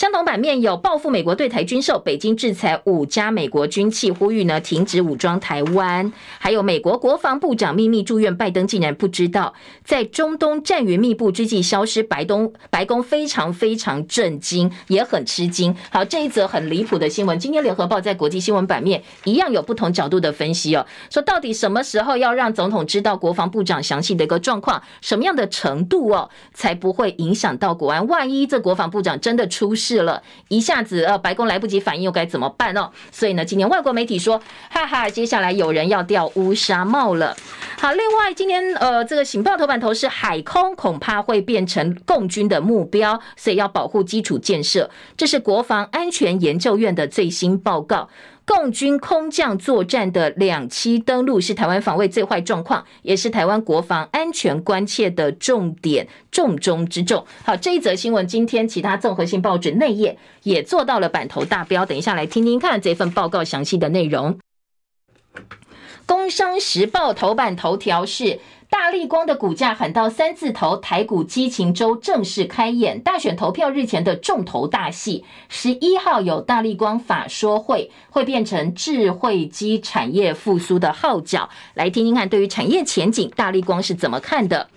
[0.00, 6.10] 相同版面有报复美国对台军售，北京制裁五家美国军器，呼吁呢停止武装台湾。
[6.38, 9.52] 还有美国国防部长秘密住院拜登，竟然不知道
[9.84, 12.02] 在中东战云密布之际消失。
[12.02, 15.76] 白宫 白宫非常非常震惊，也很吃惊。
[15.90, 28.06] 好，这一则很离谱的新闻，今天联合报在国际新闻版面一样有不同角度的分析哦，说到底什么时候要让总统知道国防部长详细的一个状况，什么样的程度哦，才不会影响到国安？
[28.06, 29.89] 万一这国防部长真的出事？
[29.90, 32.90] 是了，一下子呃，白宫来不及反应，又该怎么办哦？
[33.10, 37.36] 所以呢，今天外国媒体说，哈哈，接下来有人要掉乌纱帽了。
[37.76, 44.88] 好，另外今天呃，这个《醒报》头版头是海空恐怕会变成共军的目标，所以要保护基础建设。
[45.16, 48.08] 这是国防安全研究院的最新报告。
[48.52, 57.24] 共军空降作战的两栖登陆是台湾防卫最坏状况，也是台湾国防安全关切的重点，重中之重。
[57.44, 61.86] 好，这一则新闻，今天其他综合性报纸内页也做到了版头大标。
[61.86, 64.36] 等一下来听听看这份报告详细的内容。
[66.04, 68.40] 工商时报头版头条是。
[68.70, 73.00] 大力光的股价喊到三字头，台股激情周正式开演。
[73.00, 81.50] 大选投票日前的重头大戏，十一号有大力光法说会，会变成智慧机产业复苏的号角。
[81.74, 84.68] 来听听看，对于产业前景，大力光是怎么看的？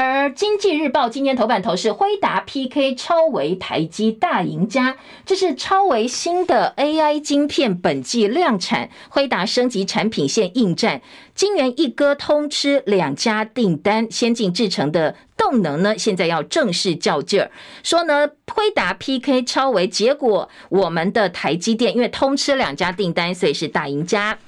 [0.00, 11.02] 而经济日报今天头版头是辉达 PK 超微台积大赢家，这是超微新的 AI 晶片本季量产，辉达升级产品线应战，
[11.34, 17.50] 晶圆一哥通吃两家订单，先进制成的动能呢，现在要正式较劲儿，
[17.82, 24.38] 说呢辉达 PK 超微，结果我们的台积电因为通吃两家订单，所以是大赢家。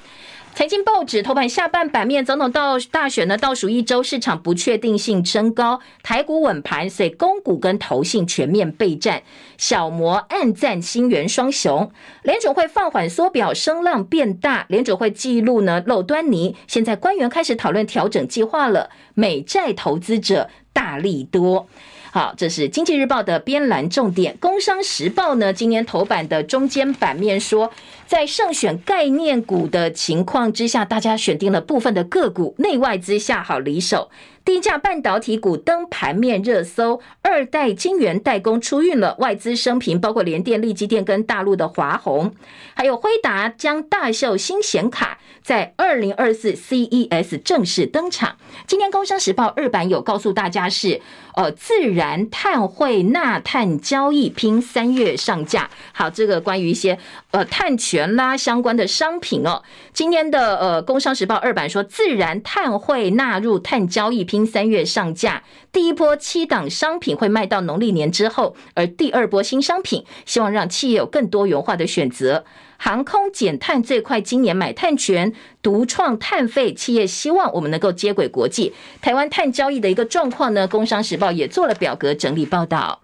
[0.52, 9.22] 财经报纸头版下半版面，总统到大选呢倒数一周，市场不确定性升高，台股稳盘，所以公股跟投信全面备战。
[9.56, 11.90] 小摩暗赞新元双雄，
[12.22, 21.68] 联准会放缓缩表，声浪变大，联准会记录呢漏端倪，现在官员开始讨论调整计划了，美债投资者大利多。
[22.12, 24.36] 好，这是经济日报的编栏重点。
[24.40, 27.70] 工商时报呢，今天头版的中间版面说，
[28.04, 34.10] 在胜选概念股的情况之下，大家选定了部分的个股，内外资下好离手。
[34.42, 42.34] 低价半导体股登盘面热搜，二代晶圆代工出运了，外资生平，包括联电、力积电跟大陆的华虹，
[42.74, 48.38] 还有辉达将大秀新显卡，在二零二四 CES 正式登场。
[48.66, 51.02] 今天工商时报二版有告诉大家是，
[51.34, 55.68] 呃，自然碳汇钠碳交易拼三月上架。
[55.92, 56.98] 好，这个关于一些
[57.32, 59.62] 呃碳权啦相关的商品哦，
[59.92, 64.20] 今天的呃工商时报二版说，自然碳汇纳入碳交易。
[64.30, 72.44] 拼三月上架，第一波七档商品会卖到农历年之后，而第二波新商品希望让企业有更多元化的选择。
[72.82, 78.72] 航空减碳最快今年买碳权，独创碳费，企业希望我们能够接轨国际。
[79.02, 83.02] 台湾碳交易的一个状况呢，工商时报也做了表格整理报道。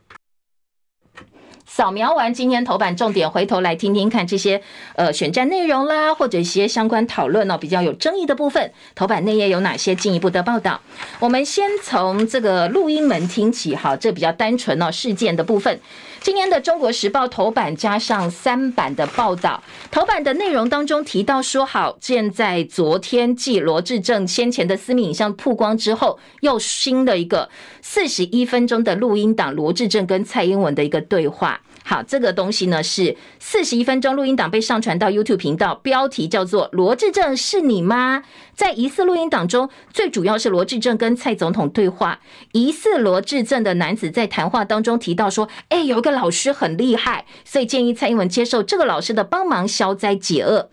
[1.76, 4.62] 扫描完今天头版重点，回头来听听看这些
[4.94, 10.80] 呃选战内容啦，或者一些相关讨论哦，比较有争议的部分，头版内页有哪些进一步的报道？
[11.18, 15.78] 我们先从这个录音门听起，好，这比较单纯哦，事件的部分。
[16.22, 27.50] 今天的《中国时报》头版加上三版的报道，头版的内容当中提到说，好，现在昨天继罗志正先前的私密影像曝光之后，又新的一个
[27.82, 31.60] 四十一分钟的录音档，罗志正跟蔡英文的一个对话。
[31.89, 38.24] 好，这个东西呢是四十一分钟录音档被上传到 YouTube 频道，标题叫做“罗智正是你吗？”
[38.57, 42.18] 在疑似录音档中，最主要是罗智正跟蔡总统对话。
[42.51, 50.68] 疑似罗智正的男子在谈话当中提到说：“哎，有一个老师很厉害，所以建议蔡英文接受这个老师的帮忙消灾解厄。”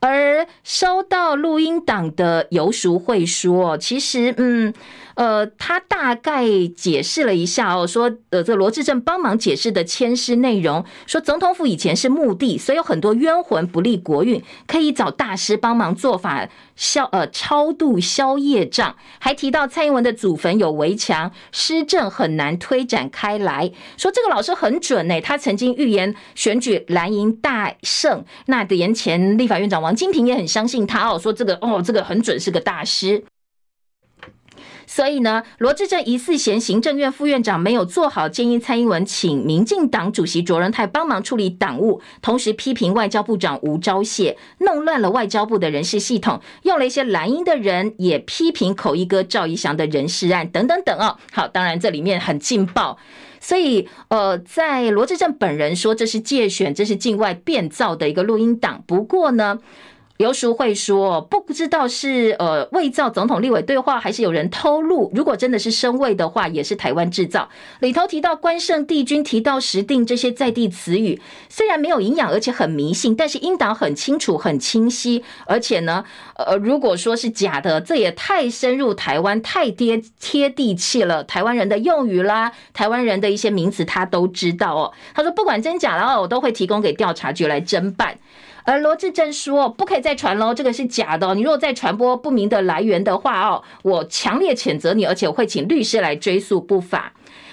[0.00, 4.74] 而收到录音档的游淑慧说：“其实，嗯。”
[5.14, 6.46] 呃，他大概
[6.76, 18.96] 解释了一下哦，说呃，这罗志正帮忙解释的签诗内容，说总统府以前是墓地，所以有很多冤魂不利国运，可以找大师帮忙做法消呃超度消业障。
[19.18, 23.70] 还提到蔡英文的祖坟有围墙，施政很难推展开来。
[23.96, 28.24] 说这个老师很准呢，他曾经预言选举蓝营大胜。
[28.46, 33.24] 那连前立法院长王金平也很相信他哦，说这个哦，这个很准，是个大师。
[34.94, 51.16] 所以呢，罗志正疑似嫌行政院副院长没有做好，建议蔡英文请民进党主席卓荣泰帮忙处理党务，同时批评外交部长吴钊燮弄乱了外交部的人事系统，用了一些蓝营的人，也批评口译哥赵怡翔的人事案等等等哦。
[51.32, 52.98] 好，当然这里面很劲爆，
[53.40, 58.84] 所以呃，在罗志正本人说这是借选，这是境外变造的一个录音档。
[58.86, 59.58] 不过呢。
[60.18, 65.10] 游淑慧说：“不知道是呃伪造总统立委对话，还是有人偷录。
[65.14, 67.48] 如果真的是声伪的话，也是台湾制造。
[67.80, 75.24] 里头提到关圣帝君，提到时定这些在地词语，虽然没有营养，而且很迷信，但是音档很清楚、很清晰。
[75.46, 76.04] 而且呢，
[76.36, 81.24] 呃，如果说是假的，这也太深入台湾，太贴贴地气了。
[81.24, 84.92] 台湾人的用语啦，台湾人的一些名词，他都知道哦。
[85.14, 88.16] 他说不管真假，然后我都会提供给调查局来侦办。”
[88.64, 91.34] 而罗志正说：“不可以再传喽，这个是假的。
[91.34, 97.12] 你如果再传播不明的来源的话哦，我强烈谴责你，而且我会请律师来追诉不法。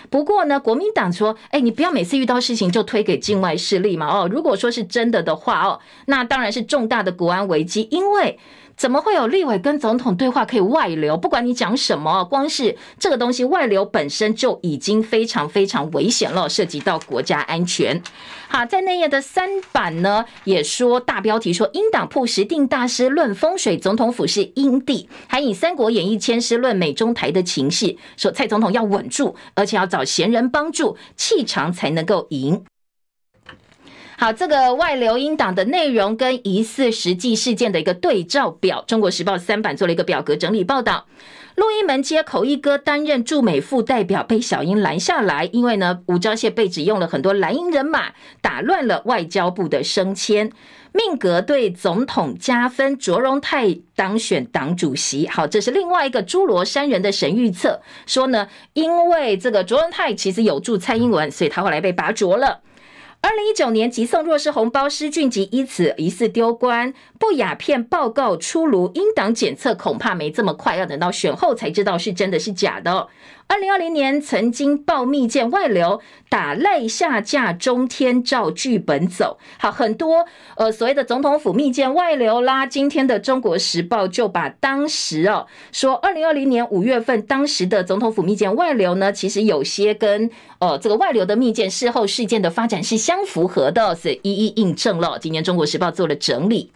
[0.10, 4.08] 不过呢，国民党说：哎，你不要每次遇到事情就推给境外势力嘛。
[4.08, 8.38] 哦，如果说是真的的话哦，那当然是重大的国安危机，因为。”
[8.80, 11.18] 怎么会有立委跟总统对话可以外流？
[11.18, 18.02] 不管你讲什么，光是这个东西外流本身就已经非常非常危险了，涉及到国家安全。
[18.48, 32.64] 好，在内页的三版呢，也说大标题说，英党铺时定大师论风水，总统府是阴地，还以《三国演义》千诗论美中台的情势，说蔡总统要稳住，而且要找贤人帮助，气场才能够赢。
[34.22, 41.06] 好，这个外流音档的内容跟疑似实际事件的一个对照表，《中国时报》三版做了一个表格整理报道。
[41.56, 48.12] 录音门街口一哥担任驻美副代表被小英拦下来，因为呢，吴钊燮被指用了很多蓝营人马，
[48.42, 50.52] 打乱了外交部的升迁。
[50.92, 55.30] 命格对总统加分，卓荣泰当选党主席。
[55.30, 62.60] 好，这是另外一个侏罗山人的神预测，说呢，因为这个卓荣泰其实有助蔡英文，所以他后来被拔擢了。
[63.22, 66.94] 二零一九年急送弱势红包，施俊吉因此疑似丢官。
[67.20, 73.10] 不雅片报告出炉，英党检测恐怕没这么快，要等到选后才知道是真的是假的。
[73.52, 79.40] 二零二零年曾经报密件外流，打赖下架中天照剧本走。
[79.58, 82.68] 好，很多呃所谓的总统府密件外流啦。
[82.68, 90.30] 今天的中国时报就把当时哦说二零二零年五月份当时的总统府密件外流呢，其实有些跟
[90.60, 95.18] 呃这个外流的密件事后事件的发展是相符合的，是一一印证了。
[95.20, 96.72] 今天中国时报做了整理。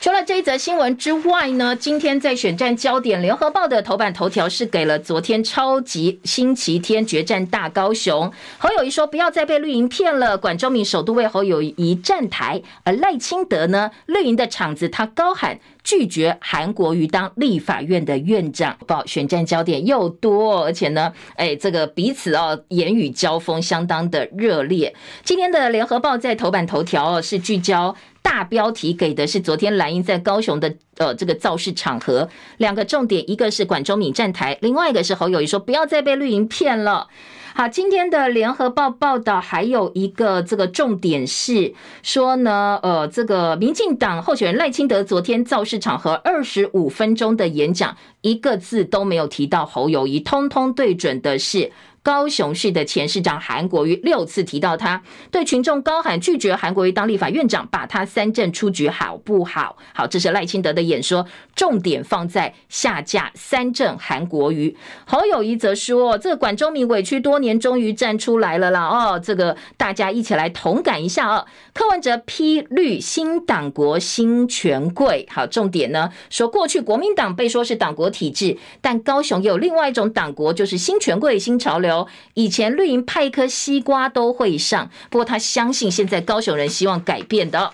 [0.00, 8.32] 除了这一则新闻之外呢，今天在选战焦点，联合报的头版头条是给了昨天超级星期天决战大高雄。
[8.56, 18.78] 侯友宜说不要再被绿营骗了，管中闵首度为侯友宜站台，而赖清德呢，绿营的场子他高喊拒绝韩国瑜当立法院的院长。
[18.86, 24.94] 报选战焦点又多，而且呢，哎，这个彼此哦言语交锋相当的热烈。
[25.22, 27.94] 今天的联合报在头版头条哦是聚焦。
[28.22, 37.08] 大标题给的是昨天蓝营在高雄的呃这个造势场合，两个重点，一个是管中闵站台，另外一个是侯友宜说不要再被绿营骗了。
[37.52, 51.72] 好，今天的联合报报道还有一个这个重点是说呢，呃，这个民进党候选人赖清德昨天造势场合二十五分钟的演讲，一个字都没有提到侯友宜，通通对准的是。
[52.02, 59.76] 高雄市的前市长韩国瑜六次提到他，对群众高喊拒绝韩国瑜当立法院长，把他三振出局好不好？
[59.94, 64.74] 好，这是赖清德的演说，重点放在下架三振韩国瑜。
[65.04, 68.86] 侯友宜则说，这个管中闵委屈多年，终于站出来了啦！
[68.86, 71.44] 哦，这个大家一起来同感一下哦。
[71.74, 81.89] 柯文哲批绿新党国新权贵，好，重点呢说过去国民党被说是党国体制，但高雄也有另外一种党国，就是新权贵新潮流。
[82.34, 87.72] 以前绿营派一颗西瓜都会上，不过他相信现在高雄人希望改变的。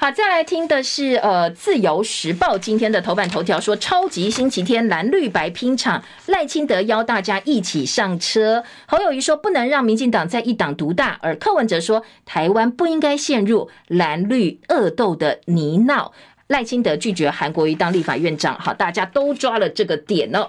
[0.00, 8.62] 好，再来听的是呃《自由时报》今天的头版头条说，超级星期天蓝绿白拼场，赖清德邀大家一起上车。
[8.86, 16.12] 侯友宜说不能让民进党在一党独大，而柯文哲说台湾不应该陷入蓝绿恶斗的泥淖。
[16.46, 20.46] 赖清德拒绝韩国瑜当立法院长，好，大家都抓了这个点呢。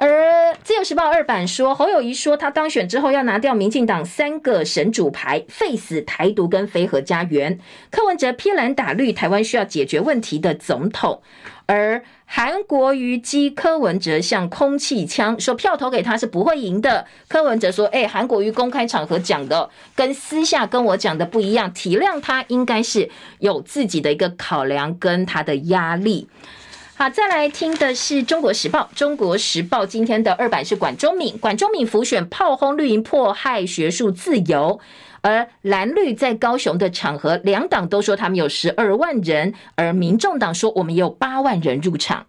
[0.00, 7.58] 而自由时报二版说，侯友宜说他当选之后要拿掉民进党三个神主牌，废死台独跟非核家园。
[7.90, 11.20] 柯文哲偏蓝打绿，台湾需要解决问题的总统。
[11.66, 17.04] 而韩国瑜激柯文哲像空气枪，说票投给他是不会赢的。
[17.26, 26.28] 柯文哲说：“哎，韩国瑜公开场合讲的跟私下跟我讲的不一样，体谅他应该是有自己的一个考量跟他的压力。”
[27.00, 28.80] 好，再来听的是《中国时报》。
[28.98, 34.80] 《中国时报》今天的二版是管中敏，管中敏浮选炮轰绿营迫害学术自由，
[35.20, 42.26] 而蓝绿在高雄的场合，两党都说他们有十二万人，而民众党说我们也有八万人入场。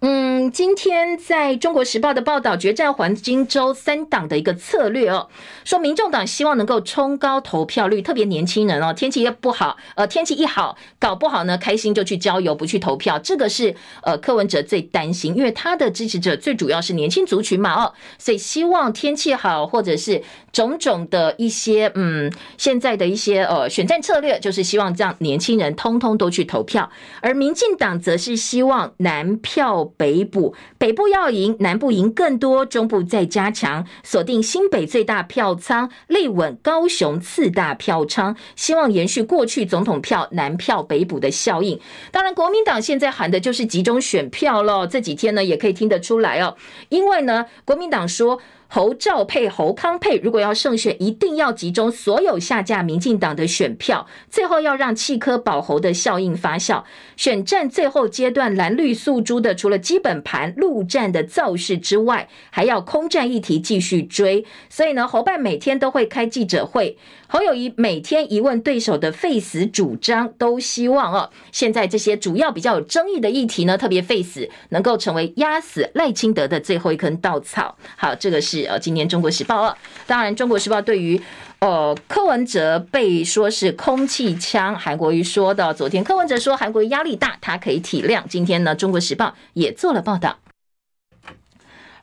[0.00, 5.28] 嗯，今天在中国时报的报道，决战黄金周三党的一个策略哦，
[5.64, 20.22] 说民众党希望能够冲高投票率，特别年轻人哦，天气不好，呃，天气一好，搞不好呢，开心就去郊游，不去投票，这个是呃柯文哲最担心，因为他的支持者最主要是年轻族群嘛哦，所以希望天气好，或者是
[20.52, 26.90] 种种的一些嗯，现在的一些呃选战策略，就是希望让年轻人通通都去投票，
[27.22, 29.85] 而民进党则是希望南票。
[29.96, 41.80] 北部北部要赢，南部赢更多，中部再加强，锁定新北最大票仓，力稳高雄次大票仓，希望延续过去总统票南票北补的效应。
[42.10, 44.86] 当然，国民党现在喊的就是集中选票了。
[44.86, 46.56] 这几天呢，也可以听得出来哦，
[46.88, 48.40] 因为呢，国民党说。
[48.68, 56.82] 侯赵配侯康配，如果要胜选，一定要集中所有下架民进党的选票，最后要让弃科保侯的效应发酵。
[57.16, 64.44] 选战最后阶段，蓝绿诉诸的除了基本盘陆战的造势之外，还要空战议题继续追。
[64.68, 66.98] 所以呢，侯办每天都会开记者会。
[67.28, 77.76] 侯友谊每天一问对手的废死主张，都希望哦，现在这些主要比较有争议的议题呢，特别废死能够成为压死赖清德的最后一根稻草。
[77.96, 78.65] 好，这个是。
[78.66, 81.20] 呃，今天《中国时报》二，当然，《中国时报》对于
[81.60, 88.22] 呃柯文哲被说是空气枪，韩国瑜说的，昨天柯文哲说韩国瑜压力大，他可以体谅。
[88.28, 90.38] 今天呢，《中国时报》也做了报道。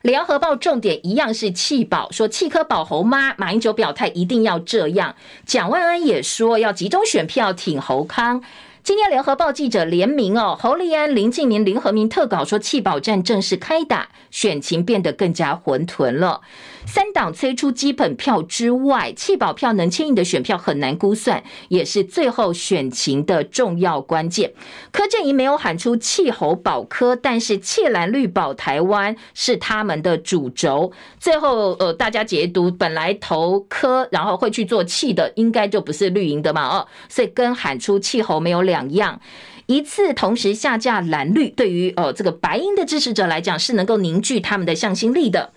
[0.02, 5.16] 联合报重点一样是弃保，说弃柯保侯妈，马英九表态一定要这样。
[5.46, 8.42] 蒋万安也说要集中选票挺侯康。
[8.84, 16.42] 今天联合报记者联名哦，侯立安、林敬明、林和明特稿说弃保战正式开打，选情变得更加混沌了。
[16.86, 24.52] 三党催出基本票之外，弃保票能牵引的选票很难估算，也是最后选情的重要关键。
[24.92, 30.92] 柯阵营没有喊出弃侯保柯，但是弃蓝绿保台湾是他们的主轴。
[31.18, 36.68] 最后，呃，大家解读本来投柯，然后会去做弃的，应该就不是绿营的嘛？
[36.68, 39.20] 哦，所以跟喊出弃侯没有两样。
[39.66, 45.52] 一次同时下架蓝绿，对于呃这个白营的支持者来讲，是能够凝聚他们的向心力的。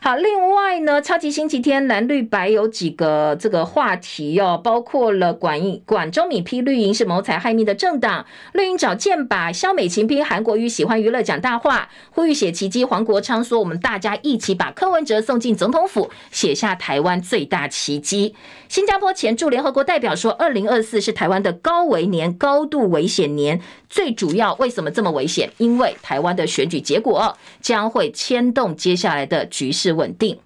[0.00, 12.84] 好，另外呢，超级星期天蓝绿白有几个这个话题哦，包括了管管中闵批绿营是谋财害命的政党，绿营找箭靶，萧美琴批韩国瑜喜欢娱乐讲大话，呼吁写奇迹。
[12.84, 18.36] 黄国昌说，我们大家一起把柯文哲送进总统府，写下台湾最大奇迹。
[18.68, 23.60] 新加坡前驻联合国代表说，二零二四是台湾的高危年、高度危险年。
[23.88, 25.50] 最主要为什么这么危险？
[25.58, 30.38] 因为台湾的选举结果将会牵动接下来的局势稳定。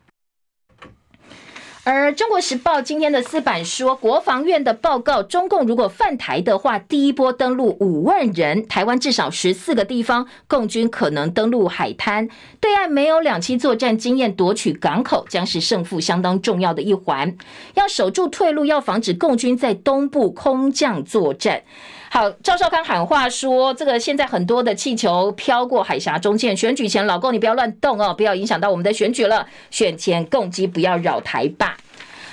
[1.85, 12.29] 而《中国时报》今天的四版说，国防院的报告，中共如果犯台的话，第一波登陆五万人，台湾至少十四个地方，共军可能登陆海滩。
[12.61, 17.37] 对岸没有两栖作战经验，夺取港口将是胜负相当重要的一环。
[17.75, 21.65] 要守住退路，要防止共军在东部空降作战。
[22.15, 29.47] 好，赵少康喊话说，这个现在很多的气球飘过海峡中线，选举前老公你不要乱动哦，不要影响到我们的选举了。
[29.71, 31.79] 选前共机不要扰台吧。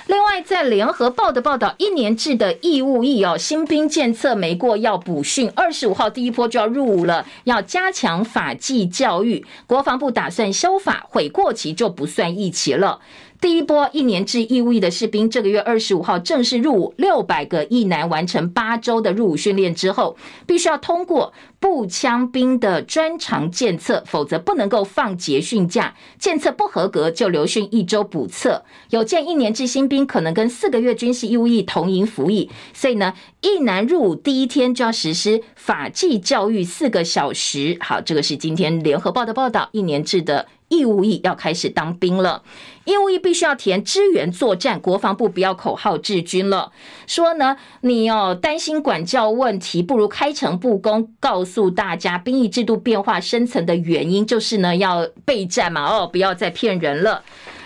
[0.06, 9.46] 另外，在联合报的报道，一年制的义务役哦，新兵检测没过要补训，二十五号第一波就要入伍了，要加强法纪教育。
[9.66, 13.00] 国防部打算修法，悔过期就不算役期了。
[13.40, 20.14] 第一波一年制义务役的士兵，这个月二十五号正式入伍，六百个役男完成八周的入伍训练之后，
[20.46, 25.94] 必须要通过步枪兵的专长检测，否则不能够放节训假。
[26.18, 28.62] 检测不合格就留训一周补测。
[28.90, 37.78] 有见一年制新兵可能跟四个月军事义务役同营服役，所以呢，役男入伍第一天就要实施法纪教育四个小时。
[37.80, 40.46] 好，这个是今天联合报的报道，一年制的。
[40.70, 42.42] 义务役要开始当兵了，
[42.84, 46.70] 义务役必须要填支援作战，国防部不要口号治军了。
[47.08, 57.22] 说呢，你哦担心管教问题，不如开诚布公告诉大家，兵役制度变化深层的原因就是呢要备战嘛，哦不要再骗人了。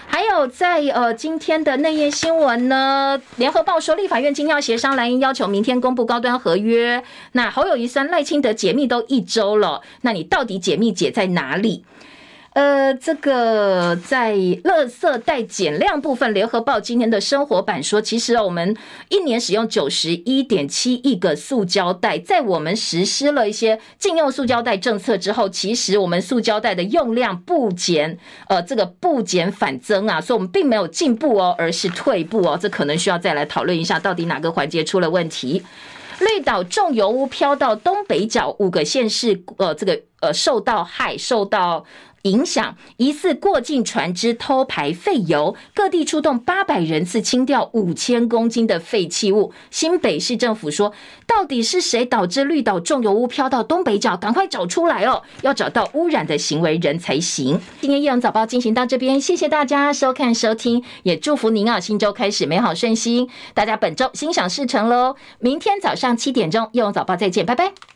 [0.06, 7.02] 还有在呃今天的内页新闻呢，联合报说立法院今天要协商，蓝营要求明天公布高端合约。
[7.32, 11.84] 那侯友宜酸赖清德解密都一周了，那你到底解密解在哪里？
[12.54, 18.76] 呃，这个在垃圾袋减量部分，联合报今天的生活版说，其实我们
[19.08, 35.60] 一年使用九十一点七亿个塑胶袋，在我们实施了一些禁用塑胶袋政策之后，其实我们塑胶袋的用量不减，呃，这个不减反增啊，所以我们并没有进步哦，而是退步哦，这可能需要再来讨论一下，到底哪个环节出了问题。
[36.20, 41.84] 绿岛重油污飘到东北角五个县市，呃，这个呃受到害，受到。
[42.24, 49.52] 影响疑似过境船只偷排废油，各地出动八百人次清掉五千公斤的废弃物。
[49.70, 50.92] 新北市政府说，
[51.26, 54.16] 到底是谁导致绿岛重油污飘到东北角？
[54.16, 57.60] 赶快找出来哦，要找到污染的行为人才行。
[57.80, 65.16] 今天《夜阳早报》进行到这边，谢谢大家收看收听，也祝福您啊，新周开始美好顺心，大家本周心想事成喽。
[65.40, 67.93] 明天早上七点钟，《夜阳早报》再见，拜拜。